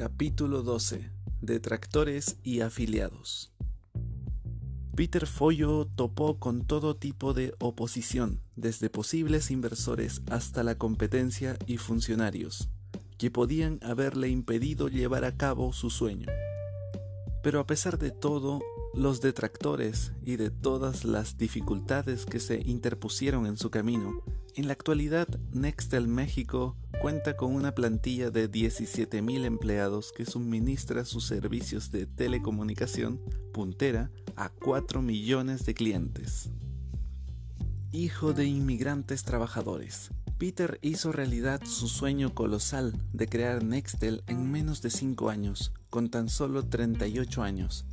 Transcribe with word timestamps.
Capítulo 0.00 0.62
12. 0.62 1.10
Detractores 1.42 2.38
y 2.42 2.62
afiliados. 2.62 3.52
Peter 4.96 5.26
Follo 5.26 5.88
topó 5.94 6.38
con 6.38 6.64
todo 6.64 6.96
tipo 6.96 7.34
de 7.34 7.54
oposición, 7.58 8.40
desde 8.56 8.88
posibles 8.88 9.50
inversores 9.50 10.22
hasta 10.30 10.62
la 10.62 10.76
competencia 10.78 11.58
y 11.66 11.76
funcionarios, 11.76 12.70
que 13.18 13.30
podían 13.30 13.78
haberle 13.82 14.30
impedido 14.30 14.88
llevar 14.88 15.26
a 15.26 15.36
cabo 15.36 15.74
su 15.74 15.90
sueño. 15.90 16.28
Pero 17.42 17.60
a 17.60 17.66
pesar 17.66 17.98
de 17.98 18.10
todo, 18.10 18.62
los 18.94 19.20
detractores 19.20 20.12
y 20.24 20.36
de 20.36 20.50
todas 20.50 21.04
las 21.04 21.38
dificultades 21.38 22.26
que 22.26 22.40
se 22.40 22.60
interpusieron 22.60 23.46
en 23.46 23.56
su 23.56 23.70
camino, 23.70 24.22
en 24.56 24.66
la 24.66 24.72
actualidad 24.72 25.28
Nextel 25.52 26.08
México 26.08 26.76
cuenta 27.00 27.36
con 27.36 27.54
una 27.54 27.74
plantilla 27.74 28.30
de 28.30 28.50
17.000 28.50 29.44
empleados 29.44 30.12
que 30.12 30.26
suministra 30.26 31.04
sus 31.04 31.26
servicios 31.26 31.90
de 31.92 32.06
telecomunicación 32.06 33.20
puntera 33.52 34.10
a 34.36 34.48
4 34.48 35.02
millones 35.02 35.64
de 35.64 35.74
clientes. 35.74 36.50
Hijo 37.92 38.32
de 38.32 38.46
inmigrantes 38.46 39.22
trabajadores, 39.24 40.10
Peter 40.38 40.78
hizo 40.82 41.12
realidad 41.12 41.60
su 41.64 41.86
sueño 41.86 42.34
colosal 42.34 42.94
de 43.12 43.28
crear 43.28 43.62
Nextel 43.62 44.22
en 44.26 44.50
menos 44.50 44.82
de 44.82 44.90
5 44.90 45.28
años, 45.28 45.72
con 45.90 46.10
tan 46.10 46.28
solo 46.28 46.64
38 46.64 47.42
años, 47.42 47.84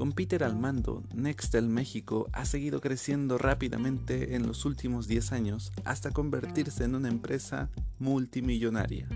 con 0.00 0.12
Peter 0.12 0.44
al 0.44 0.56
mando, 0.56 1.04
Nextel 1.14 1.68
México 1.68 2.30
ha 2.32 2.46
seguido 2.46 2.80
creciendo 2.80 3.36
rápidamente 3.36 4.34
en 4.34 4.46
los 4.46 4.64
últimos 4.64 5.06
10 5.06 5.32
años 5.32 5.72
hasta 5.84 6.10
convertirse 6.10 6.84
en 6.84 6.94
una 6.94 7.08
empresa 7.08 7.70
multimillonaria. 7.98 9.06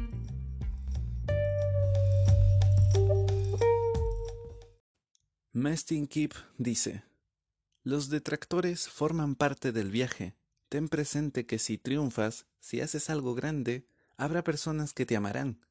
Mestin 5.55 6.07
Keep 6.07 6.35
dice, 6.59 7.05
Los 7.83 8.11
detractores 8.11 8.87
forman 8.87 9.37
parte 9.37 9.73
del 9.73 9.91
viaje. 9.91 10.37
Ten 10.69 10.91
presente 10.91 11.47
que 11.47 11.59
si 11.59 11.79
triunfas, 11.79 12.45
si 12.61 12.83
haces 12.83 13.09
algo 13.09 13.35
grande, 13.35 13.87
habrá 14.19 14.45
personas 14.45 14.93
que 14.93 15.07
te 15.07 15.17
amarán 15.17 15.63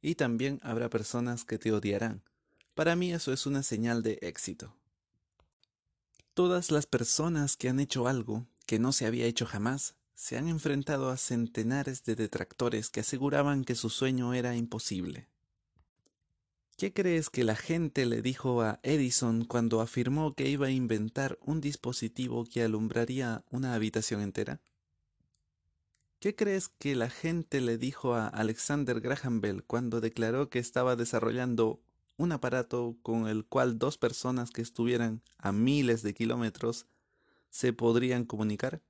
y 0.00 0.14
también 0.14 0.60
habrá 0.62 0.88
personas 0.88 1.44
que 1.44 1.58
te 1.58 1.72
odiarán. 1.72 2.22
Para 2.80 2.96
mí 2.96 3.12
eso 3.12 3.34
es 3.34 3.44
una 3.44 3.62
señal 3.62 4.02
de 4.02 4.18
éxito. 4.22 4.74
Todas 6.32 6.70
las 6.70 6.86
personas 6.86 7.58
que 7.58 7.68
han 7.68 7.78
hecho 7.78 8.08
algo 8.08 8.46
que 8.64 8.78
no 8.78 8.92
se 8.92 9.04
había 9.04 9.26
hecho 9.26 9.44
jamás 9.44 9.96
se 10.14 10.38
han 10.38 10.48
enfrentado 10.48 11.10
a 11.10 11.18
centenares 11.18 12.04
de 12.04 12.14
detractores 12.14 12.88
que 12.88 13.00
aseguraban 13.00 13.64
que 13.64 13.74
su 13.74 13.90
sueño 13.90 14.32
era 14.32 14.56
imposible. 14.56 15.28
¿Qué 16.78 16.94
crees 16.94 17.28
que 17.28 17.44
la 17.44 17.54
gente 17.54 18.06
le 18.06 18.22
dijo 18.22 18.62
a 18.62 18.80
Edison 18.82 19.44
cuando 19.44 19.82
afirmó 19.82 20.32
que 20.32 20.48
iba 20.48 20.68
a 20.68 20.70
inventar 20.70 21.38
un 21.42 21.60
dispositivo 21.60 22.46
que 22.46 22.62
alumbraría 22.62 23.44
una 23.50 23.74
habitación 23.74 24.22
entera? 24.22 24.62
¿Qué 26.18 26.34
crees 26.34 26.70
que 26.70 26.96
la 26.96 27.10
gente 27.10 27.60
le 27.60 27.76
dijo 27.76 28.14
a 28.14 28.26
Alexander 28.26 29.02
Graham 29.02 29.42
Bell 29.42 29.64
cuando 29.64 30.00
declaró 30.00 30.48
que 30.48 30.60
estaba 30.60 30.96
desarrollando 30.96 31.82
un 32.20 32.32
aparato 32.32 32.98
con 33.02 33.28
el 33.28 33.46
cual 33.46 33.78
dos 33.78 33.96
personas 33.96 34.50
que 34.50 34.60
estuvieran 34.60 35.22
a 35.38 35.52
miles 35.52 36.02
de 36.02 36.12
kilómetros 36.12 36.86
se 37.48 37.72
podrían 37.72 38.26
comunicar? 38.26 38.82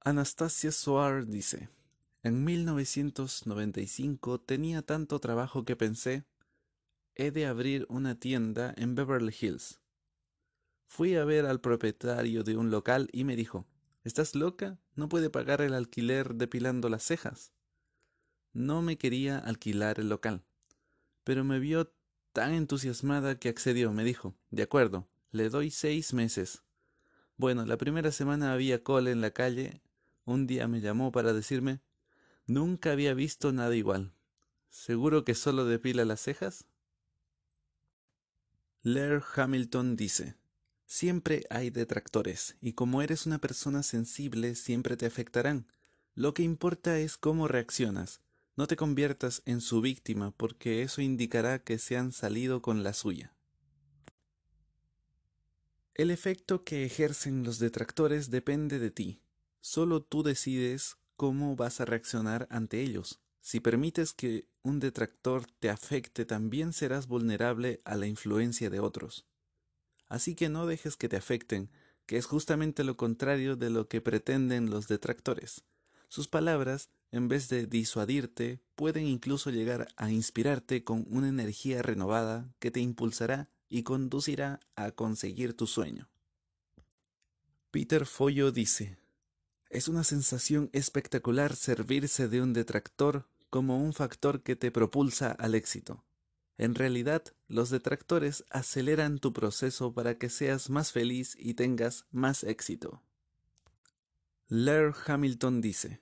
Anastasia 0.00 0.72
Soar 0.72 1.26
dice, 1.26 1.68
en 2.24 2.42
1995 2.42 4.40
tenía 4.40 4.82
tanto 4.82 5.20
trabajo 5.20 5.64
que 5.64 5.76
pensé, 5.76 6.24
he 7.14 7.30
de 7.30 7.46
abrir 7.46 7.86
una 7.88 8.18
tienda 8.18 8.74
en 8.76 8.96
Beverly 8.96 9.32
Hills. 9.40 9.80
Fui 10.88 11.14
a 11.14 11.24
ver 11.24 11.46
al 11.46 11.60
propietario 11.60 12.42
de 12.42 12.56
un 12.56 12.72
local 12.72 13.08
y 13.12 13.22
me 13.22 13.36
dijo, 13.36 13.64
¿estás 14.02 14.34
loca? 14.34 14.80
No 14.96 15.08
puede 15.08 15.30
pagar 15.30 15.60
el 15.60 15.74
alquiler 15.74 16.34
depilando 16.34 16.88
las 16.88 17.04
cejas. 17.04 17.52
No 18.52 18.82
me 18.82 18.98
quería 18.98 19.38
alquilar 19.38 20.00
el 20.00 20.08
local 20.08 20.47
pero 21.28 21.44
me 21.44 21.58
vio 21.58 21.92
tan 22.32 22.54
entusiasmada 22.54 23.38
que 23.38 23.50
accedió. 23.50 23.92
Me 23.92 24.02
dijo, 24.02 24.34
de 24.50 24.62
acuerdo, 24.62 25.10
le 25.30 25.50
doy 25.50 25.70
seis 25.70 26.14
meses. 26.14 26.62
Bueno, 27.36 27.66
la 27.66 27.76
primera 27.76 28.12
semana 28.12 28.54
había 28.54 28.82
cola 28.82 29.10
en 29.10 29.20
la 29.20 29.32
calle. 29.32 29.82
Un 30.24 30.46
día 30.46 30.66
me 30.68 30.80
llamó 30.80 31.12
para 31.12 31.34
decirme, 31.34 31.82
nunca 32.46 32.92
había 32.92 33.12
visto 33.12 33.52
nada 33.52 33.76
igual. 33.76 34.14
¿Seguro 34.70 35.26
que 35.26 35.34
solo 35.34 35.66
depila 35.66 36.06
las 36.06 36.22
cejas? 36.22 36.64
Laird 38.80 39.22
Hamilton 39.36 39.96
dice, 39.96 40.34
Siempre 40.86 41.44
hay 41.50 41.68
detractores, 41.68 42.56
y 42.62 42.72
como 42.72 43.02
eres 43.02 43.26
una 43.26 43.38
persona 43.38 43.82
sensible, 43.82 44.54
siempre 44.54 44.96
te 44.96 45.04
afectarán. 45.04 45.66
Lo 46.14 46.32
que 46.32 46.42
importa 46.42 46.98
es 46.98 47.18
cómo 47.18 47.48
reaccionas. 47.48 48.22
No 48.58 48.66
te 48.66 48.74
conviertas 48.74 49.40
en 49.46 49.60
su 49.60 49.80
víctima 49.80 50.32
porque 50.36 50.82
eso 50.82 51.00
indicará 51.00 51.60
que 51.60 51.78
se 51.78 51.96
han 51.96 52.10
salido 52.10 52.60
con 52.60 52.82
la 52.82 52.92
suya. 52.92 53.32
El 55.94 56.10
efecto 56.10 56.64
que 56.64 56.84
ejercen 56.84 57.44
los 57.44 57.60
detractores 57.60 58.30
depende 58.30 58.80
de 58.80 58.90
ti. 58.90 59.20
Solo 59.60 60.02
tú 60.02 60.24
decides 60.24 60.96
cómo 61.14 61.54
vas 61.54 61.80
a 61.80 61.84
reaccionar 61.84 62.48
ante 62.50 62.82
ellos. 62.82 63.20
Si 63.40 63.60
permites 63.60 64.12
que 64.12 64.48
un 64.62 64.80
detractor 64.80 65.46
te 65.60 65.70
afecte, 65.70 66.24
también 66.24 66.72
serás 66.72 67.06
vulnerable 67.06 67.80
a 67.84 67.94
la 67.94 68.08
influencia 68.08 68.70
de 68.70 68.80
otros. 68.80 69.24
Así 70.08 70.34
que 70.34 70.48
no 70.48 70.66
dejes 70.66 70.96
que 70.96 71.08
te 71.08 71.16
afecten, 71.16 71.70
que 72.06 72.16
es 72.16 72.26
justamente 72.26 72.82
lo 72.82 72.96
contrario 72.96 73.54
de 73.54 73.70
lo 73.70 73.86
que 73.86 74.00
pretenden 74.00 74.68
los 74.68 74.88
detractores. 74.88 75.62
Sus 76.08 76.28
palabras 76.28 76.90
en 77.10 77.28
vez 77.28 77.48
de 77.48 77.66
disuadirte, 77.66 78.60
pueden 78.74 79.06
incluso 79.06 79.50
llegar 79.50 79.88
a 79.96 80.10
inspirarte 80.10 80.84
con 80.84 81.06
una 81.08 81.28
energía 81.28 81.82
renovada 81.82 82.52
que 82.58 82.70
te 82.70 82.80
impulsará 82.80 83.50
y 83.68 83.82
conducirá 83.82 84.60
a 84.76 84.90
conseguir 84.90 85.56
tu 85.56 85.66
sueño. 85.66 86.08
Peter 87.70 88.06
Follo 88.06 88.50
dice, 88.50 88.98
es 89.70 89.88
una 89.88 90.04
sensación 90.04 90.70
espectacular 90.72 91.54
servirse 91.54 92.28
de 92.28 92.40
un 92.40 92.52
detractor 92.52 93.28
como 93.50 93.82
un 93.82 93.92
factor 93.92 94.42
que 94.42 94.56
te 94.56 94.70
propulsa 94.70 95.32
al 95.32 95.54
éxito. 95.54 96.04
En 96.56 96.74
realidad, 96.74 97.22
los 97.46 97.70
detractores 97.70 98.44
aceleran 98.50 99.18
tu 99.18 99.32
proceso 99.32 99.94
para 99.94 100.18
que 100.18 100.28
seas 100.28 100.70
más 100.70 100.92
feliz 100.92 101.36
y 101.38 101.54
tengas 101.54 102.06
más 102.10 102.42
éxito. 102.44 103.02
Laird 104.50 104.94
Hamilton 105.06 105.60
dice, 105.60 106.00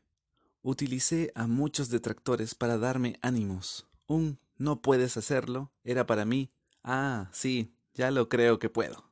Utilicé 0.63 1.33
a 1.35 1.49
muchos 1.49 1.89
detractores 1.89 2.55
para 2.55 2.79
darme 2.79 3.19
ánimos. 3.21 3.89
Un 4.07 4.39
no 4.57 4.83
puedes 4.83 5.17
hacerlo 5.17 5.73
era 5.83 6.07
para 6.07 6.25
mí, 6.25 6.51
ah, 6.85 7.29
sí, 7.33 7.75
ya 7.95 8.13
lo 8.13 8.29
creo 8.29 8.61
que 8.61 8.71
puedo. 8.71 9.11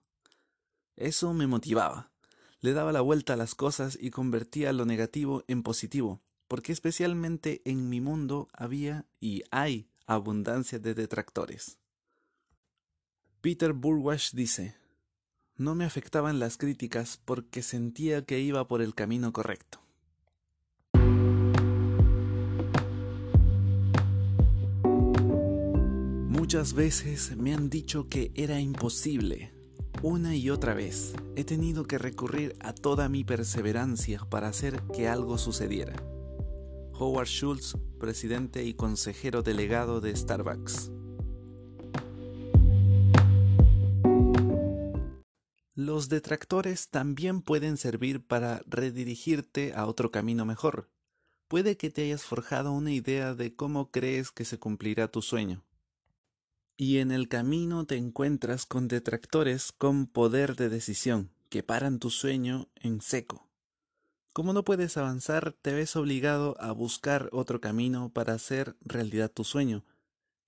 Eso 0.95 1.35
me 1.35 1.49
motivaba. 1.49 2.13
Le 2.61 2.75
daba 2.75 2.93
la 2.93 3.01
vuelta 3.01 3.33
a 3.33 3.37
las 3.37 3.57
cosas 3.57 3.99
y 4.01 4.11
convertía 4.11 4.73
lo 4.73 4.85
negativo 4.85 5.43
en 5.49 5.65
positivo, 5.65 6.23
porque 6.47 6.71
especialmente 6.71 7.61
en 7.65 7.89
mi 7.89 8.01
mundo 8.01 8.49
había 8.53 9.05
y 9.21 9.43
hay 9.51 9.89
abundancia 10.07 10.79
de 10.79 10.95
detractores. 10.95 11.79
Peter 13.41 13.73
Burwash 13.73 14.31
dice, 14.33 14.77
no 15.57 15.75
me 15.75 15.85
afectaban 15.85 16.39
las 16.39 16.59
críticas 16.59 17.21
porque 17.25 17.63
sentía 17.63 18.25
que 18.25 18.41
iba 18.41 18.67
por 18.67 18.83
el 18.83 18.95
camino 18.95 19.33
correcto. 19.33 19.81
Muchas 26.29 26.75
veces 26.75 27.37
me 27.37 27.55
han 27.55 27.71
dicho 27.71 28.09
que 28.09 28.33
era 28.35 28.61
imposible. 28.61 29.55
Una 30.03 30.37
y 30.37 30.51
otra 30.51 30.75
vez 30.75 31.15
he 31.37 31.45
tenido 31.45 31.85
que 31.85 31.97
recurrir 31.97 32.57
a 32.61 32.75
toda 32.75 33.09
mi 33.09 33.25
perseverancia 33.25 34.21
para 34.29 34.49
hacer 34.49 34.83
que 34.93 35.09
algo 35.09 35.39
sucediera. 35.39 35.95
Howard 36.93 37.29
Schultz, 37.29 37.77
presidente 37.99 38.65
y 38.65 38.75
consejero 38.75 39.43
delegado 39.43 40.01
de 40.01 40.15
Starbucks. 40.15 40.94
Los 45.75 46.09
detractores 46.09 46.89
también 46.89 47.43
pueden 47.43 47.77
servir 47.77 48.25
para 48.27 48.63
redirigirte 48.67 49.73
a 49.75 49.87
otro 49.87 50.11
camino 50.11 50.45
mejor. 50.45 50.89
Puede 51.49 51.77
que 51.77 51.91
te 51.91 52.03
hayas 52.03 52.25
forjado 52.25 52.73
una 52.73 52.93
idea 52.93 53.35
de 53.35 53.55
cómo 53.55 53.91
crees 53.91 54.31
que 54.31 54.45
se 54.45 54.59
cumplirá 54.59 55.09
tu 55.09 55.23
sueño 55.23 55.65
y 56.77 56.99
en 56.99 57.13
el 57.13 57.29
camino 57.29 57.87
te 57.87 57.97
encuentras 57.97 58.67
con 58.67 58.89
detractores 58.89 59.73
con 59.73 60.07
poder 60.07 60.57
de 60.57 60.69
decisión 60.69 61.31
que 61.49 61.63
paran 61.63 61.99
tu 61.99 62.11
sueño 62.11 62.69
en 62.77 63.01
seco. 63.01 63.49
Como 64.33 64.53
no 64.53 64.65
puedes 64.65 64.97
avanzar, 64.97 65.53
te 65.53 65.73
ves 65.73 65.95
obligado 65.95 66.57
a 66.61 66.73
buscar 66.73 67.29
otro 67.31 67.61
camino 67.61 68.11
para 68.13 68.33
hacer 68.33 68.77
realidad 68.81 69.31
tu 69.31 69.45
sueño, 69.45 69.85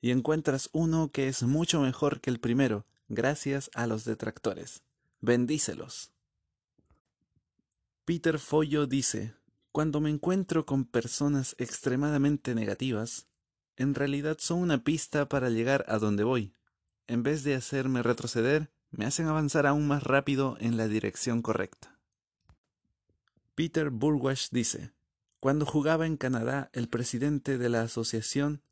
y 0.00 0.10
encuentras 0.10 0.68
uno 0.72 1.12
que 1.12 1.28
es 1.28 1.44
mucho 1.44 1.80
mejor 1.80 2.20
que 2.20 2.30
el 2.30 2.40
primero, 2.40 2.86
gracias 3.08 3.70
a 3.74 3.86
los 3.86 4.04
detractores. 4.04 4.82
Bendícelos. 5.26 6.12
Peter 8.04 8.38
Follo 8.38 8.86
dice, 8.86 9.34
cuando 9.72 10.00
me 10.00 10.08
encuentro 10.08 10.64
con 10.64 10.84
personas 10.84 11.56
extremadamente 11.58 12.54
negativas, 12.54 13.26
en 13.76 13.96
realidad 13.96 14.36
son 14.38 14.60
una 14.60 14.84
pista 14.84 15.28
para 15.28 15.50
llegar 15.50 15.84
a 15.88 15.98
donde 15.98 16.22
voy. 16.22 16.54
En 17.08 17.24
vez 17.24 17.42
de 17.42 17.56
hacerme 17.56 18.04
retroceder, 18.04 18.70
me 18.92 19.04
hacen 19.04 19.26
avanzar 19.26 19.66
aún 19.66 19.88
más 19.88 20.04
rápido 20.04 20.56
en 20.60 20.76
la 20.76 20.86
dirección 20.86 21.42
correcta. 21.42 21.98
Peter 23.56 23.90
Burwash 23.90 24.50
dice, 24.52 24.92
cuando 25.40 25.66
jugaba 25.66 26.06
en 26.06 26.18
Canadá, 26.18 26.70
el 26.72 26.88
presidente 26.88 27.58
de 27.58 27.68
la 27.68 27.82
asociación 27.82 28.62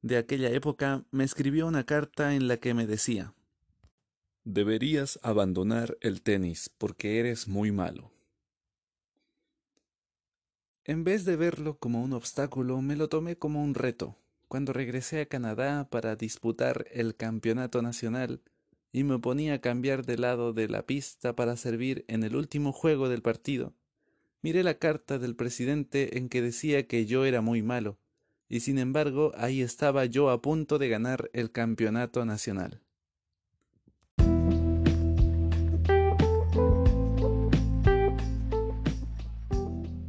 de 0.00 0.16
aquella 0.16 0.48
época 0.48 1.04
me 1.10 1.24
escribió 1.24 1.66
una 1.66 1.84
carta 1.84 2.34
en 2.34 2.48
la 2.48 2.56
que 2.56 2.72
me 2.72 2.86
decía, 2.86 3.34
Deberías 4.50 5.20
abandonar 5.22 5.98
el 6.00 6.22
tenis 6.22 6.70
porque 6.78 7.18
eres 7.20 7.48
muy 7.48 7.70
malo. 7.70 8.10
En 10.86 11.04
vez 11.04 11.26
de 11.26 11.36
verlo 11.36 11.76
como 11.76 12.02
un 12.02 12.14
obstáculo, 12.14 12.80
me 12.80 12.96
lo 12.96 13.10
tomé 13.10 13.36
como 13.36 13.62
un 13.62 13.74
reto. 13.74 14.16
Cuando 14.48 14.72
regresé 14.72 15.20
a 15.20 15.26
Canadá 15.26 15.90
para 15.90 16.16
disputar 16.16 16.86
el 16.92 17.14
campeonato 17.14 17.82
nacional 17.82 18.40
y 18.90 19.04
me 19.04 19.18
ponía 19.18 19.52
a 19.52 19.60
cambiar 19.60 20.06
de 20.06 20.16
lado 20.16 20.54
de 20.54 20.66
la 20.66 20.86
pista 20.86 21.36
para 21.36 21.58
servir 21.58 22.06
en 22.08 22.22
el 22.22 22.34
último 22.34 22.72
juego 22.72 23.10
del 23.10 23.20
partido, 23.20 23.74
miré 24.40 24.62
la 24.62 24.78
carta 24.78 25.18
del 25.18 25.36
presidente 25.36 26.16
en 26.16 26.30
que 26.30 26.40
decía 26.40 26.86
que 26.86 27.04
yo 27.04 27.26
era 27.26 27.42
muy 27.42 27.60
malo, 27.60 27.98
y 28.48 28.60
sin 28.60 28.78
embargo 28.78 29.32
ahí 29.36 29.60
estaba 29.60 30.06
yo 30.06 30.30
a 30.30 30.40
punto 30.40 30.78
de 30.78 30.88
ganar 30.88 31.28
el 31.34 31.52
campeonato 31.52 32.24
nacional. 32.24 32.80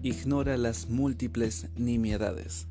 Ignora 0.10 0.58
las 0.58 0.90
múltiples 0.90 1.68
nimiedades. 1.76 2.66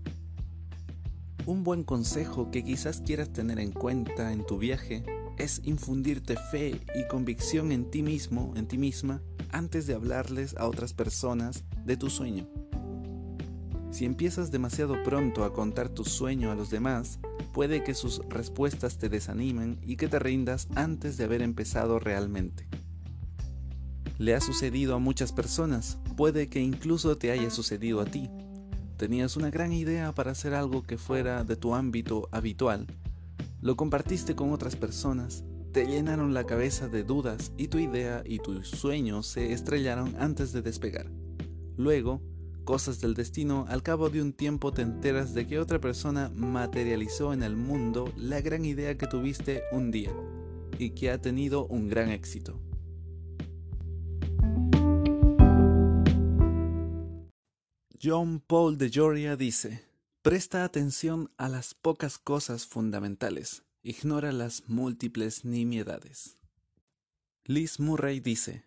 Un 1.47 1.63
buen 1.63 1.85
consejo 1.85 2.51
que 2.51 2.65
quizás 2.65 3.01
quieras 3.01 3.33
tener 3.33 3.61
en 3.61 3.71
cuenta 3.71 4.33
en 4.33 4.45
tu 4.45 4.59
viaje 4.59 5.05
es 5.37 5.61
infundirte 5.63 6.35
fe 6.51 6.81
y 6.97 7.07
convicción 7.07 7.71
en 7.71 7.93
ti 7.93 8.03
mismo, 8.03 8.55
en 8.57 8.67
ti 8.67 8.77
misma, 8.77 9.23
antes 9.51 9.87
de 9.87 9.95
hablarles 9.95 10.57
a 10.57 10.67
otras 10.67 10.95
personas 10.95 11.63
de 11.85 11.97
tu 11.97 12.11
sueño. 12.11 12.49
Si 13.93 14.05
empiezas 14.05 14.51
demasiado 14.51 15.01
pronto 15.05 15.45
a 15.45 15.55
contar 15.55 15.91
tu 15.91 16.05
sueño 16.05 16.51
a 16.51 16.57
los 16.57 16.71
demás, 16.71 17.21
puede 17.53 17.85
que 17.85 17.95
sus 17.95 18.21
respuestas 18.29 18.99
te 18.99 19.09
desanimen 19.09 19.79
y 19.87 19.95
que 19.95 20.09
te 20.09 20.19
rindas 20.19 20.67
antes 20.75 21.17
de 21.17 21.23
haber 21.23 21.43
empezado 21.43 22.01
realmente. 22.01 22.67
Le 24.19 24.35
ha 24.35 24.41
sucedido 24.41 24.97
a 24.97 24.99
muchas 24.99 25.31
personas, 25.31 25.99
puede 26.19 26.49
que 26.49 26.61
incluso 26.61 27.17
te 27.17 27.31
haya 27.31 27.49
sucedido 27.49 28.01
a 28.01 28.05
ti. 28.05 28.29
Tenías 28.97 29.37
una 29.37 29.51
gran 29.51 29.73
idea 29.73 30.13
para 30.13 30.33
hacer 30.33 30.53
algo 30.53 30.83
que 30.83 30.99
fuera 30.99 31.45
de 31.45 31.55
tu 31.55 31.77
ámbito 31.77 32.29
habitual, 32.33 32.89
lo 33.61 33.77
compartiste 33.77 34.35
con 34.35 34.53
otras 34.53 34.75
personas, 34.75 35.45
te 35.73 35.87
llenaron 35.87 36.35
la 36.35 36.43
cabeza 36.43 36.89
de 36.89 37.05
dudas 37.05 37.53
y 37.57 37.69
tu 37.69 37.79
idea 37.79 38.25
y 38.27 38.39
tus 38.39 38.69
sueños 38.69 39.29
se 39.29 39.53
estrellaron 39.53 40.17
antes 40.19 40.53
de 40.53 40.61
despegar. 40.61 41.09
Luego, 41.77 42.21
cosas 42.65 43.01
del 43.01 43.15
destino, 43.15 43.65
al 43.69 43.85
cabo 43.85 44.11
de 44.11 44.21
un 44.21 44.33
tiempo 44.33 44.73
te 44.73 44.83
enteras 44.83 45.35
de 45.35 45.47
que 45.47 45.61
otra 45.61 45.81
persona 45.81 46.33
materializó 46.35 47.33
en 47.33 47.45
el 47.45 47.55
mundo 47.55 48.13
la 48.17 48.41
gran 48.41 48.65
idea 48.65 48.99
que 48.99 49.07
tuviste 49.07 49.63
un 49.71 49.93
día 49.93 50.13
y 50.81 50.91
que 50.91 51.13
ha 51.13 51.21
tenido 51.21 51.67
un 51.67 51.89
gran 51.89 52.11
éxito. 52.11 52.61
John 58.01 58.39
Paul 58.39 58.79
de 58.79 58.93
Joria 58.95 59.35
dice, 59.35 59.85
presta 60.23 60.63
atención 60.63 61.33
a 61.37 61.49
las 61.49 61.75
pocas 61.75 62.19
cosas 62.19 62.65
fundamentales, 62.65 63.65
ignora 63.83 64.31
las 64.31 64.69
múltiples 64.69 65.45
nimiedades. 65.45 66.37
Liz 67.45 67.81
Murray 67.81 68.21
dice, 68.21 68.65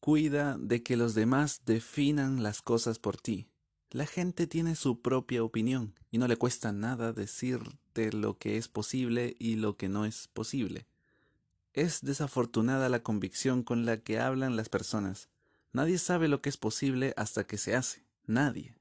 cuida 0.00 0.56
de 0.58 0.82
que 0.82 0.96
los 0.96 1.14
demás 1.14 1.60
definan 1.66 2.42
las 2.42 2.62
cosas 2.62 2.98
por 2.98 3.18
ti. 3.18 3.48
La 3.90 4.06
gente 4.06 4.46
tiene 4.46 4.76
su 4.76 5.02
propia 5.02 5.44
opinión 5.44 5.94
y 6.10 6.16
no 6.16 6.26
le 6.26 6.38
cuesta 6.38 6.72
nada 6.72 7.12
decirte 7.12 8.12
lo 8.12 8.38
que 8.38 8.56
es 8.56 8.68
posible 8.68 9.36
y 9.38 9.56
lo 9.56 9.76
que 9.76 9.90
no 9.90 10.06
es 10.06 10.28
posible. 10.28 10.86
Es 11.74 12.00
desafortunada 12.00 12.88
la 12.88 13.02
convicción 13.02 13.62
con 13.62 13.84
la 13.84 13.98
que 13.98 14.20
hablan 14.20 14.56
las 14.56 14.70
personas. 14.70 15.28
Nadie 15.72 15.98
sabe 15.98 16.28
lo 16.28 16.40
que 16.40 16.48
es 16.48 16.56
posible 16.56 17.12
hasta 17.18 17.44
que 17.46 17.58
se 17.58 17.76
hace. 17.76 18.03
Nadie. 18.26 18.74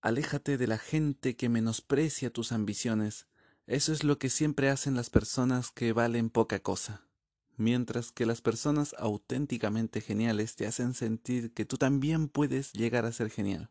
Aléjate 0.00 0.58
de 0.58 0.66
la 0.68 0.78
gente 0.78 1.34
que 1.34 1.48
menosprecia 1.48 2.30
tus 2.30 2.52
ambiciones. 2.52 3.26
Eso 3.66 3.92
es 3.92 4.04
lo 4.04 4.18
que 4.18 4.28
siempre 4.28 4.68
hacen 4.68 4.94
las 4.94 5.10
personas 5.10 5.72
que 5.72 5.92
valen 5.92 6.30
poca 6.30 6.60
cosa. 6.60 7.08
Mientras 7.56 8.12
que 8.12 8.26
las 8.26 8.42
personas 8.42 8.94
auténticamente 8.98 10.00
geniales 10.00 10.54
te 10.54 10.66
hacen 10.66 10.94
sentir 10.94 11.52
que 11.52 11.64
tú 11.64 11.78
también 11.78 12.28
puedes 12.28 12.72
llegar 12.74 13.06
a 13.06 13.12
ser 13.12 13.30
genial. 13.30 13.70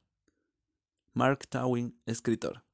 Mark 1.13 1.47
Twain, 1.47 1.97
escritor. 2.05 2.65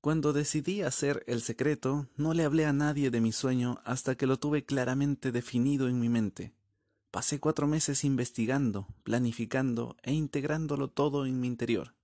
Cuando 0.00 0.32
decidí 0.32 0.82
hacer 0.82 1.24
El 1.26 1.42
Secreto, 1.42 2.06
no 2.16 2.32
le 2.32 2.44
hablé 2.44 2.64
a 2.64 2.72
nadie 2.72 3.10
de 3.10 3.20
mi 3.20 3.32
sueño 3.32 3.80
hasta 3.84 4.14
que 4.14 4.26
lo 4.26 4.38
tuve 4.38 4.64
claramente 4.64 5.32
definido 5.32 5.88
en 5.88 5.98
mi 5.98 6.08
mente. 6.08 6.54
Pasé 7.10 7.40
cuatro 7.40 7.66
meses 7.66 8.04
investigando, 8.04 8.86
planificando 9.02 9.96
e 10.02 10.12
integrándolo 10.12 10.88
todo 10.88 11.24
en 11.24 11.40
mi 11.40 11.46
interior, 11.46 11.94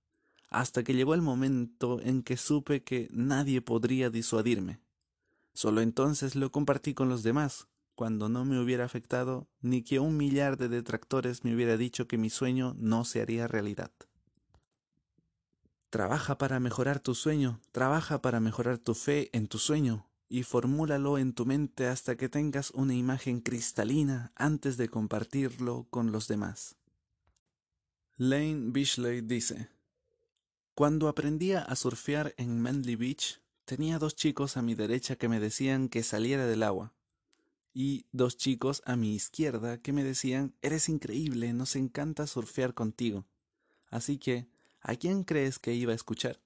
hasta 0.49 0.83
que 0.83 0.95
llegó 0.95 1.13
el 1.13 1.21
momento 1.21 1.99
en 2.01 2.23
que 2.23 2.37
supe 2.37 2.83
que 2.83 3.07
nadie 3.11 3.61
podría 3.61 4.09
disuadirme. 4.09 4.79
Solo 5.53 5.81
entonces 5.81 6.35
lo 6.35 6.51
compartí 6.51 6.93
con 6.93 7.07
los 7.07 7.21
demás, 7.21 7.67
cuando 7.93 8.29
no 8.29 8.45
me 8.45 8.59
hubiera 8.59 8.83
afectado 8.83 9.47
ni 9.61 9.83
que 9.83 9.99
un 9.99 10.17
millar 10.17 10.57
de 10.57 10.69
detractores 10.69 11.43
me 11.43 11.55
hubiera 11.55 11.77
dicho 11.77 12.07
que 12.07 12.17
mi 12.17 12.29
sueño 12.29 12.75
no 12.77 13.05
se 13.05 13.21
haría 13.21 13.47
realidad. 13.47 13.91
Trabaja 15.91 16.37
para 16.37 16.59
mejorar 16.59 16.99
tu 16.99 17.15
sueño, 17.15 17.61
trabaja 17.71 18.21
para 18.21 18.39
mejorar 18.39 18.79
tu 18.79 18.95
fe 18.95 19.29
en 19.31 19.47
tu 19.47 19.59
sueño, 19.59 20.09
y 20.35 20.43
formúlalo 20.43 21.17
en 21.17 21.31
tu 21.31 21.45
mente 21.45 21.87
hasta 21.87 22.17
que 22.17 22.27
tengas 22.27 22.71
una 22.71 22.93
imagen 22.93 23.39
cristalina 23.39 24.33
antes 24.35 24.75
de 24.75 24.89
compartirlo 24.89 25.87
con 25.89 26.11
los 26.11 26.27
demás. 26.27 26.75
Lane 28.17 28.71
Bishley 28.71 29.21
dice, 29.21 29.69
Cuando 30.73 31.07
aprendía 31.07 31.61
a 31.61 31.77
surfear 31.77 32.33
en 32.35 32.59
Manly 32.59 32.97
Beach, 32.97 33.39
tenía 33.63 33.97
dos 33.97 34.17
chicos 34.17 34.57
a 34.57 34.61
mi 34.61 34.75
derecha 34.75 35.15
que 35.15 35.29
me 35.29 35.39
decían 35.39 35.87
que 35.87 36.03
saliera 36.03 36.45
del 36.45 36.63
agua, 36.63 36.93
y 37.73 38.05
dos 38.11 38.35
chicos 38.35 38.81
a 38.85 38.97
mi 38.97 39.15
izquierda 39.15 39.77
que 39.77 39.93
me 39.93 40.03
decían, 40.03 40.53
Eres 40.61 40.89
increíble, 40.89 41.53
nos 41.53 41.77
encanta 41.77 42.27
surfear 42.27 42.73
contigo. 42.73 43.25
Así 43.87 44.17
que, 44.17 44.49
¿a 44.81 44.97
quién 44.97 45.23
crees 45.23 45.59
que 45.59 45.75
iba 45.75 45.93
a 45.93 45.95
escuchar? 45.95 46.44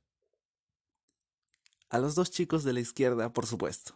A 1.89 1.98
los 1.98 2.13
dos 2.13 2.29
chicos 2.29 2.63
de 2.63 2.74
la 2.74 2.81
izquierda, 2.81 3.34
por 3.34 3.48
supuesto. 3.48 3.96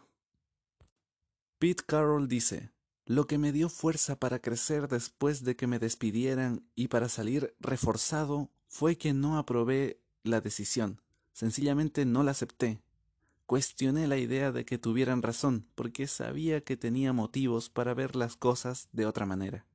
Pete 1.58 1.84
Carroll 1.86 2.26
dice, 2.26 2.72
lo 3.06 3.28
que 3.28 3.38
me 3.38 3.52
dio 3.52 3.68
fuerza 3.68 4.18
para 4.18 4.40
crecer 4.40 4.88
después 4.88 5.44
de 5.44 5.54
que 5.54 5.68
me 5.68 5.78
despidieran 5.78 6.66
y 6.74 6.88
para 6.88 7.08
salir 7.08 7.54
reforzado 7.60 8.50
fue 8.66 8.98
que 8.98 9.12
no 9.12 9.38
aprobé 9.38 10.00
la 10.24 10.40
decisión, 10.40 11.00
sencillamente 11.32 12.04
no 12.04 12.24
la 12.24 12.32
acepté. 12.32 12.82
Cuestioné 13.46 14.08
la 14.08 14.16
idea 14.16 14.50
de 14.50 14.64
que 14.64 14.78
tuvieran 14.78 15.22
razón, 15.22 15.68
porque 15.76 16.08
sabía 16.08 16.62
que 16.62 16.76
tenía 16.76 17.12
motivos 17.12 17.70
para 17.70 17.94
ver 17.94 18.16
las 18.16 18.36
cosas 18.36 18.88
de 18.90 19.06
otra 19.06 19.26
manera. 19.26 19.66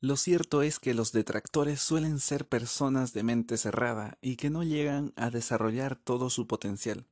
Lo 0.00 0.16
cierto 0.16 0.60
es 0.60 0.78
que 0.78 0.92
los 0.92 1.12
detractores 1.12 1.80
suelen 1.80 2.20
ser 2.20 2.46
personas 2.46 3.14
de 3.14 3.22
mente 3.22 3.56
cerrada 3.56 4.18
y 4.20 4.36
que 4.36 4.50
no 4.50 4.62
llegan 4.62 5.14
a 5.16 5.30
desarrollar 5.30 5.96
todo 5.96 6.28
su 6.28 6.46
potencial. 6.46 7.06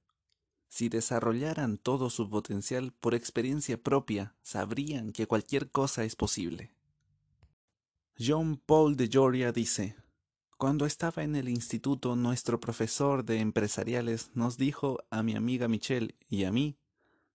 Si 0.69 0.89
desarrollaran 0.89 1.79
todo 1.79 2.11
su 2.11 2.29
potencial 2.29 2.93
por 2.93 3.15
experiencia 3.15 3.83
propia, 3.83 4.35
sabrían 4.43 5.13
que 5.13 5.27
cualquier 5.27 5.71
cosa 5.71 6.05
es 6.05 6.15
posible. 6.15 6.75
John 8.19 8.59
Paul 8.59 8.97
de 8.97 9.09
Joria 9.11 9.51
dice, 9.51 9.97
Cuando 10.59 10.85
estaba 10.85 11.23
en 11.23 11.37
el 11.37 11.49
instituto, 11.49 12.17
nuestro 12.17 12.61
profesor 12.61 13.25
de 13.25 13.41
empresariales 13.41 14.31
nos 14.35 14.59
dijo 14.59 14.99
a 15.11 15.23
mi 15.23 15.35
amiga 15.35 15.69
Michelle 15.69 16.17
y 16.29 16.45
a 16.45 16.53
mí, 16.53 16.77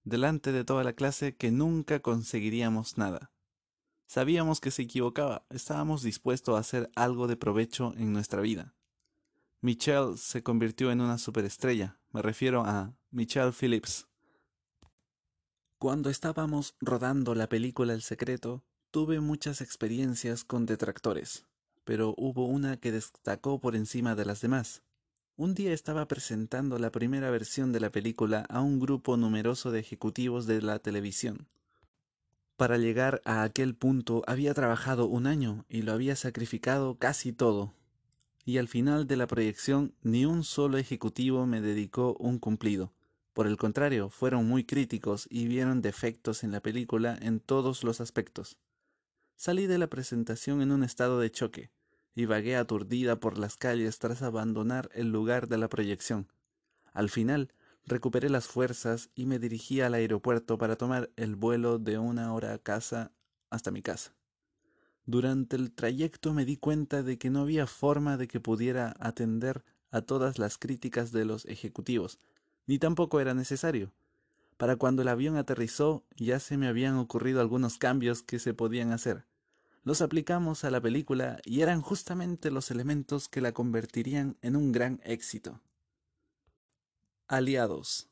delante 0.03 0.51
de 0.51 0.63
toda 0.63 0.84
la 0.84 0.94
clase, 0.94 1.36
que 1.36 1.50
nunca 1.50 2.01
conseguiríamos 2.01 2.98
nada. 2.98 3.32
Sabíamos 4.10 4.60
que 4.60 4.72
se 4.72 4.82
equivocaba, 4.82 5.46
estábamos 5.51 6.01
dispuestos 6.01 6.56
a 6.56 6.60
hacer 6.62 6.89
algo 6.96 7.28
de 7.28 7.38
provecho 7.38 7.94
en 7.96 8.12
nuestra 8.12 8.42
vida. 8.42 8.74
Michelle 9.62 10.18
se 10.18 10.42
convirtió 10.42 10.92
en 10.92 11.00
una 11.00 11.20
superestrella. 11.20 12.00
Me 12.12 12.24
refiero 12.24 12.63
a 12.66 12.96
Michelle 13.12 13.51
Phillips. 13.51 14.08
Cuando 15.78 16.10
estábamos 16.10 16.75
rodando 16.82 17.36
la 17.36 17.50
película 17.50 17.94
El 17.94 18.01
Secreto, 18.01 18.63
tuve 18.89 19.20
muchas 19.20 19.62
experiencias 19.62 20.44
con 20.44 20.66
detractores, 20.66 21.46
pero 21.84 22.16
hubo 22.18 22.48
una 22.48 22.78
que 22.78 22.92
destacó 22.92 23.62
por 23.62 23.75
encima 23.75 24.16
de 24.16 24.25
las 24.25 24.42
demás. 24.42 24.82
Un 25.36 25.54
día 25.54 25.72
estaba 25.72 26.08
presentando 26.08 26.80
la 26.80 26.92
primera 26.92 27.30
versión 27.30 27.72
de 27.72 27.80
la 27.80 27.92
película 27.92 28.44
a 28.50 28.62
un 28.62 28.80
grupo 28.80 29.18
numeroso 29.18 29.70
de 29.70 29.82
ejecutivos 29.82 30.48
de 30.48 30.63
la 30.63 30.80
televisión. 30.80 31.48
Para 32.60 32.78
llegar 32.78 33.22
a 33.24 33.44
aquel 33.44 33.74
punto 33.74 34.22
había 34.28 34.54
trabajado 34.54 35.08
un 35.08 35.28
año 35.28 35.63
y 35.70 35.84
lo 35.84 35.94
había 35.94 36.18
sacrificado 36.18 36.98
casi 36.98 37.32
todo. 37.32 37.74
Y 38.44 38.58
al 38.58 38.68
final 38.68 39.08
de 39.08 39.16
la 39.16 39.28
proyección 39.28 39.94
ni 40.01 40.25
un 40.25 40.44
solo 40.44 40.78
ejecutivo 40.78 41.46
me 41.46 41.62
dedicó 41.62 42.18
un 42.20 42.38
cumplido. 42.38 42.92
Por 43.32 43.48
el 43.48 43.56
contrario, 43.56 44.10
fueron 44.10 44.46
muy 44.46 44.66
críticos 44.66 45.25
y 45.32 45.48
vieron 45.48 45.82
defectos 45.82 46.44
en 46.44 46.51
la 46.51 46.60
película 46.60 47.18
en 47.22 47.39
todos 47.39 47.86
los 47.86 48.01
aspectos. 48.01 48.58
Salí 49.38 49.66
de 49.66 49.78
la 49.78 49.88
presentación 49.88 50.62
en 50.62 50.74
un 50.74 50.84
estado 50.84 51.22
de 51.22 51.32
choque 51.32 51.72
y 52.13 52.25
vagué 52.25 52.58
aturdida 52.58 53.22
por 53.22 53.38
las 53.38 53.56
calles 53.56 54.00
tras 54.00 54.22
abandonar 54.22 54.89
el 54.94 55.13
lugar 55.13 55.48
de 55.48 55.60
la 55.60 55.70
proyección. 55.70 56.28
Al 56.92 57.10
final, 57.10 57.54
recuperé 57.89 58.29
las 58.29 58.48
fuerzas 58.48 59.10
y 59.15 59.25
me 59.25 59.39
dirigí 59.39 59.81
al 59.81 59.93
aeropuerto 59.93 60.58
para 60.58 60.75
tomar 60.75 61.10
el 61.15 61.36
vuelo 61.36 61.79
de 61.79 61.98
una 61.98 62.34
hora 62.34 62.53
a 62.53 62.60
casa 62.60 63.12
hasta 63.50 63.72
mi 63.72 63.81
casa. 63.81 64.13
Durante 65.05 65.55
el 65.55 65.72
trayecto 65.72 66.34
me 66.34 66.46
di 66.46 66.55
cuenta 66.55 67.03
de 67.03 67.17
que 67.17 67.29
no 67.29 67.41
había 67.41 67.67
forma 67.67 68.15
de 68.15 68.27
que 68.27 68.39
pudiera 68.39 68.96
atender 69.00 69.63
a 69.91 70.01
todas 70.01 70.38
las 70.38 70.58
críticas 70.58 71.12
de 71.12 71.25
los 71.25 71.46
ejecutivos, 71.46 72.19
ni 72.67 72.77
tampoco 72.77 73.19
era 73.19 73.34
necesario. 73.34 73.91
Para 74.58 74.75
cuando 74.75 75.01
el 75.01 75.08
avión 75.08 75.36
aterrizó 75.36 76.05
ya 76.15 76.39
se 76.39 76.58
me 76.58 76.67
habían 76.67 76.98
ocurrido 76.98 77.41
algunos 77.41 77.77
cambios 77.77 78.22
que 78.22 78.39
se 78.39 78.53
podían 78.53 78.91
hacer. 78.91 79.25
Los 79.84 80.01
aplicamos 80.01 80.63
a 80.63 80.69
la 80.69 80.81
película 80.81 81.39
y 81.46 81.62
eran 81.62 81.81
justamente 81.81 82.51
los 82.51 82.69
elementos 82.69 83.29
que 83.29 83.41
la 83.41 83.53
convertirían 83.53 84.38
en 84.41 84.55
un 84.55 84.72
gran 84.72 85.00
éxito. 85.03 85.62
Aliados. 87.31 88.09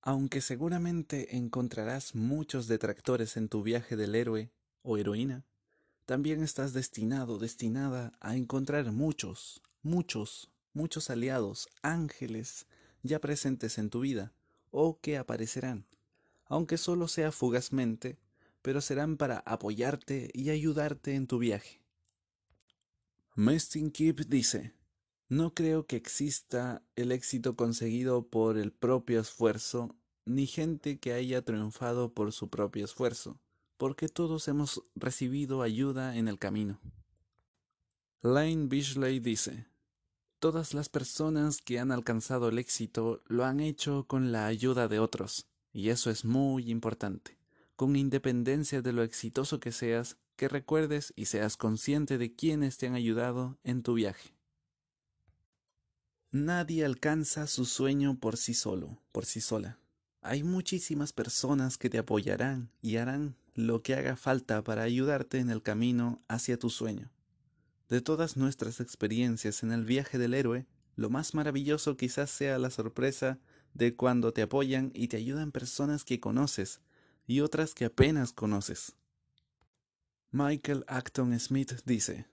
Aunque 0.00 0.42
seguramente 0.42 1.36
encontrarás 1.36 2.14
muchos 2.14 2.68
detractores 2.68 3.36
en 3.36 3.48
tu 3.48 3.64
viaje 3.64 3.96
del 3.96 4.14
héroe 4.14 4.52
o 4.82 4.96
heroína, 4.96 5.44
también 6.06 6.44
estás 6.44 6.72
destinado, 6.72 7.40
destinada 7.40 8.12
a 8.20 8.36
encontrar 8.36 8.92
muchos, 8.92 9.60
muchos, 9.82 10.52
muchos 10.72 11.10
aliados, 11.10 11.68
ángeles, 11.82 12.68
ya 13.02 13.18
presentes 13.18 13.76
en 13.76 13.90
tu 13.90 13.98
vida, 13.98 14.32
o 14.70 15.00
que 15.00 15.18
aparecerán, 15.18 15.84
aunque 16.44 16.78
solo 16.78 17.08
sea 17.08 17.32
fugazmente, 17.32 18.20
pero 18.62 18.80
serán 18.82 19.16
para 19.16 19.40
apoyarte 19.40 20.30
y 20.32 20.50
ayudarte 20.50 21.16
en 21.16 21.26
tu 21.26 21.40
viaje. 21.40 21.80
Mestin 23.34 23.92
dice, 24.28 24.74
no 25.30 25.54
creo 25.54 25.86
que 25.86 25.94
exista 25.94 26.82
el 26.96 27.12
éxito 27.12 27.54
conseguido 27.54 28.26
por 28.26 28.58
el 28.58 28.72
propio 28.72 29.20
esfuerzo, 29.20 29.94
ni 30.24 30.48
gente 30.48 30.98
que 30.98 31.12
haya 31.12 31.42
triunfado 31.42 32.12
por 32.12 32.32
su 32.32 32.50
propio 32.50 32.84
esfuerzo, 32.84 33.38
porque 33.76 34.08
todos 34.08 34.48
hemos 34.48 34.82
recibido 34.96 35.62
ayuda 35.62 36.16
en 36.16 36.26
el 36.26 36.40
camino. 36.40 36.80
Lane 38.22 38.66
Bishley 38.66 39.20
dice, 39.20 39.68
Todas 40.40 40.74
las 40.74 40.88
personas 40.88 41.62
que 41.62 41.78
han 41.78 41.92
alcanzado 41.92 42.48
el 42.48 42.58
éxito 42.58 43.22
lo 43.26 43.44
han 43.44 43.60
hecho 43.60 44.08
con 44.08 44.32
la 44.32 44.46
ayuda 44.46 44.88
de 44.88 44.98
otros, 44.98 45.46
y 45.72 45.90
eso 45.90 46.10
es 46.10 46.24
muy 46.24 46.68
importante. 46.72 47.38
Con 47.76 47.94
independencia 47.94 48.82
de 48.82 48.92
lo 48.92 49.04
exitoso 49.04 49.60
que 49.60 49.70
seas, 49.70 50.16
que 50.34 50.48
recuerdes 50.48 51.12
y 51.14 51.26
seas 51.26 51.56
consciente 51.56 52.18
de 52.18 52.34
quienes 52.34 52.78
te 52.78 52.88
han 52.88 52.94
ayudado 52.94 53.58
en 53.62 53.84
tu 53.84 53.94
viaje. 53.94 54.39
Nadie 56.32 56.84
alcanza 56.84 57.48
su 57.48 57.64
sueño 57.64 58.20
por 58.20 58.36
sí 58.36 58.54
solo, 58.54 59.02
por 59.10 59.26
sí 59.26 59.40
sola. 59.40 59.80
Hay 60.22 60.44
muchísimas 60.44 61.12
personas 61.12 61.76
que 61.76 61.90
te 61.90 61.98
apoyarán 61.98 62.70
y 62.80 62.98
harán 62.98 63.34
lo 63.54 63.82
que 63.82 63.94
haga 63.94 64.14
falta 64.14 64.62
para 64.62 64.84
ayudarte 64.84 65.38
en 65.38 65.50
el 65.50 65.60
camino 65.60 66.22
hacia 66.28 66.56
tu 66.56 66.70
sueño. 66.70 67.10
De 67.88 68.00
todas 68.00 68.36
nuestras 68.36 68.78
experiencias 68.78 69.64
en 69.64 69.72
el 69.72 69.84
viaje 69.84 70.18
del 70.18 70.34
héroe, 70.34 70.68
lo 70.94 71.10
más 71.10 71.34
maravilloso 71.34 71.96
quizás 71.96 72.30
sea 72.30 72.60
la 72.60 72.70
sorpresa 72.70 73.40
de 73.74 73.96
cuando 73.96 74.32
te 74.32 74.42
apoyan 74.42 74.92
y 74.94 75.08
te 75.08 75.16
ayudan 75.16 75.50
personas 75.50 76.04
que 76.04 76.20
conoces 76.20 76.80
y 77.26 77.40
otras 77.40 77.74
que 77.74 77.86
apenas 77.86 78.32
conoces. 78.32 78.94
Michael 80.30 80.84
Acton 80.86 81.36
Smith 81.40 81.72
dice, 81.84 82.28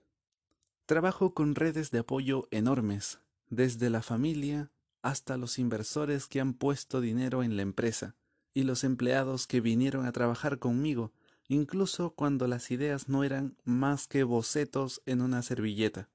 Trabajo 0.86 1.34
con 1.34 1.56
redes 1.56 1.90
de 1.90 1.98
apoyo 1.98 2.46
enormes 2.52 3.18
desde 3.50 3.90
la 3.90 4.02
familia 4.02 4.70
hasta 5.02 5.36
los 5.36 5.58
inversores 5.58 6.26
que 6.26 6.40
han 6.40 6.54
puesto 6.54 7.00
dinero 7.00 7.42
en 7.42 7.56
la 7.56 7.62
empresa 7.62 8.16
y 8.54 8.64
los 8.64 8.84
empleados 8.84 9.46
que 9.46 9.60
vinieron 9.60 10.06
a 10.06 10.12
trabajar 10.12 10.58
conmigo, 10.58 11.12
incluso 11.46 12.10
cuando 12.14 12.46
las 12.46 12.70
ideas 12.70 13.08
no 13.08 13.24
eran 13.24 13.56
más 13.64 14.06
que 14.08 14.24
bocetos 14.24 15.02
en 15.06 15.22
una 15.22 15.42
servilleta. 15.42 16.08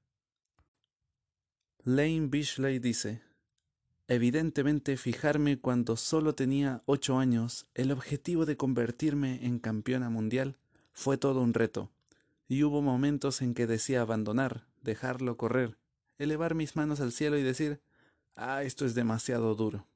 Lane 1.84 2.28
Bishley 2.28 2.80
dice, 2.80 3.22
Evidentemente 4.08 4.98
fijarme 4.98 5.60
cuando 5.60 5.96
solo 5.96 6.36
tenía 6.36 6.84
ocho 6.86 7.18
años 7.18 7.68
el 7.74 7.92
objetivo 7.92 8.46
de 8.46 8.58
convertirme 8.58 9.46
en 9.46 9.60
campeona 9.60 10.10
mundial 10.10 10.58
fue 10.92 11.18
todo 11.18 11.42
un 11.42 11.54
reto, 11.54 11.90
y 12.48 12.64
hubo 12.64 12.82
momentos 12.82 13.42
en 13.42 13.54
que 13.54 13.66
decía 13.66 14.02
abandonar, 14.02 14.68
dejarlo 14.82 15.38
correr, 15.38 15.78
elevar 16.18 16.56
mis 16.56 16.76
manos 16.76 17.00
al 17.00 17.12
cielo 17.12 17.38
y 17.38 17.44
decir, 17.44 17.82
ah, 18.36 18.64
esto 18.64 18.86
es 18.86 18.96
demasiado 18.96 19.56
duro. 19.56 19.88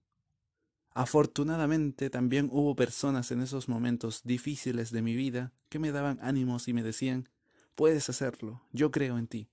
Afortunadamente 0.92 2.10
también 2.10 2.50
hubo 2.52 2.76
personas 2.76 3.32
en 3.32 3.42
esos 3.42 3.70
momentos 3.70 4.22
difíciles 4.24 4.92
de 4.92 5.04
mi 5.04 5.16
vida 5.16 5.54
que 5.70 5.78
me 5.78 5.92
daban 5.92 6.18
ánimos 6.22 6.68
y 6.68 6.74
me 6.74 6.82
decían, 6.82 7.30
puedes 7.76 8.10
hacerlo, 8.10 8.64
yo 8.72 8.90
creo 8.90 9.18
en 9.20 9.28
ti. 9.28 9.48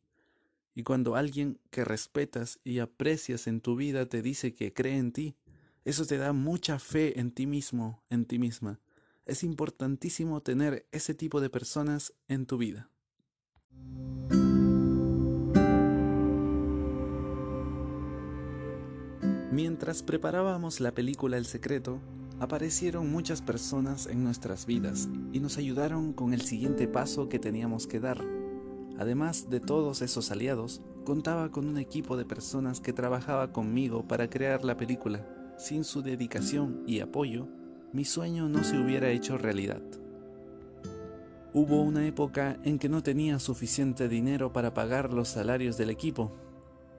Y 0.74 0.82
cuando 0.82 1.16
alguien 1.16 1.60
que 1.70 1.84
respetas 1.84 2.60
y 2.64 2.78
aprecias 2.78 3.46
en 3.46 3.60
tu 3.60 3.76
vida 3.76 4.06
te 4.06 4.22
dice 4.22 4.54
que 4.54 4.72
cree 4.72 4.96
en 4.96 5.12
ti, 5.12 5.36
eso 5.84 6.06
te 6.06 6.16
da 6.16 6.32
mucha 6.32 6.78
fe 6.78 7.20
en 7.20 7.30
ti 7.30 7.46
mismo, 7.46 8.02
en 8.08 8.24
ti 8.24 8.38
misma. 8.38 8.80
Es 9.26 9.44
importantísimo 9.44 10.40
tener 10.42 10.88
ese 10.92 11.14
tipo 11.14 11.40
de 11.40 11.50
personas 11.50 12.14
en 12.26 12.46
tu 12.46 12.56
vida. 12.56 12.90
Mientras 19.54 20.02
preparábamos 20.02 20.80
la 20.80 20.90
película 20.90 21.36
El 21.36 21.44
Secreto, 21.44 22.00
aparecieron 22.40 23.08
muchas 23.12 23.40
personas 23.40 24.08
en 24.08 24.24
nuestras 24.24 24.66
vidas 24.66 25.08
y 25.32 25.38
nos 25.38 25.58
ayudaron 25.58 26.12
con 26.12 26.34
el 26.34 26.40
siguiente 26.40 26.88
paso 26.88 27.28
que 27.28 27.38
teníamos 27.38 27.86
que 27.86 28.00
dar. 28.00 28.20
Además 28.98 29.48
de 29.50 29.60
todos 29.60 30.02
esos 30.02 30.32
aliados, 30.32 30.82
contaba 31.04 31.52
con 31.52 31.68
un 31.68 31.78
equipo 31.78 32.16
de 32.16 32.24
personas 32.24 32.80
que 32.80 32.92
trabajaba 32.92 33.52
conmigo 33.52 34.08
para 34.08 34.28
crear 34.28 34.64
la 34.64 34.76
película. 34.76 35.24
Sin 35.56 35.84
su 35.84 36.02
dedicación 36.02 36.82
y 36.84 36.98
apoyo, 36.98 37.46
mi 37.92 38.04
sueño 38.04 38.48
no 38.48 38.64
se 38.64 38.76
hubiera 38.76 39.10
hecho 39.10 39.38
realidad. 39.38 39.82
Hubo 41.52 41.80
una 41.80 42.08
época 42.08 42.58
en 42.64 42.80
que 42.80 42.88
no 42.88 43.04
tenía 43.04 43.38
suficiente 43.38 44.08
dinero 44.08 44.52
para 44.52 44.74
pagar 44.74 45.12
los 45.12 45.28
salarios 45.28 45.76
del 45.76 45.90
equipo. 45.90 46.32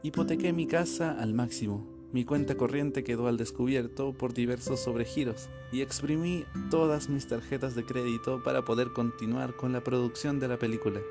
Hipotequé 0.03 0.53
mi 0.53 0.67
casa 0.67 1.19
al 1.19 1.33
máximo 1.33 1.94
mi 2.15 2.23
cuenta 2.23 2.55
corriente 2.55 3.03
quedó 3.03 3.27
al 3.27 3.35
descubierto 3.35 4.13
por 4.13 4.33
diversos 4.33 4.79
sobregiros 4.79 5.49
y 5.73 5.81
exprimí 5.81 6.45
todas 6.71 7.09
mis 7.09 7.27
tarjetas 7.27 7.75
de 7.75 7.83
crédito 7.83 8.41
para 8.41 8.63
poder 8.63 8.93
continuar 8.93 9.57
con 9.57 9.73
la 9.73 9.83
producción 9.83 10.39
de 10.39 10.47
la 10.47 10.57
película. 10.57 11.01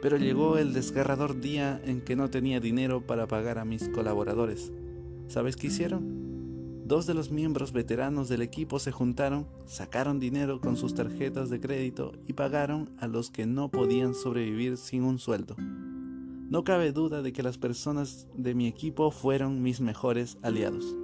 Pero 0.00 0.18
llegó 0.18 0.56
el 0.56 0.72
desgarrador 0.72 1.40
día 1.40 1.82
en 1.84 2.00
que 2.00 2.14
no 2.14 2.30
tenía 2.30 2.60
dinero 2.60 3.04
para 3.04 3.26
pagar 3.26 3.58
a 3.58 3.64
mis 3.64 3.88
colaboradores. 3.88 4.70
¿Sabes 5.26 5.56
qué 5.56 5.66
hicieron? 5.66 6.84
Dos 6.86 7.08
de 7.08 7.14
los 7.14 7.32
miembros 7.32 7.72
veteranos 7.72 8.28
del 8.28 8.42
equipo 8.42 8.78
se 8.78 8.92
juntaron, 8.92 9.48
sacaron 9.66 10.20
dinero 10.20 10.60
con 10.60 10.76
sus 10.76 10.94
tarjetas 10.94 11.50
de 11.50 11.58
crédito 11.58 12.12
y 12.28 12.34
pagaron 12.34 12.90
a 13.00 13.08
los 13.08 13.30
que 13.30 13.46
no 13.46 13.68
podían 13.68 14.14
sobrevivir 14.14 14.76
sin 14.76 15.02
un 15.02 15.18
sueldo. 15.18 15.56
No 16.50 16.64
cabe 16.64 16.90
duda 16.90 17.22
de 17.22 17.32
que 17.32 17.44
las 17.44 17.58
personas 17.58 18.26
de 18.34 18.54
mi 18.54 18.66
equipo 18.66 19.12
fueron 19.12 19.62
mis 19.62 19.80
mejores 19.80 20.36
aliados. 20.42 20.96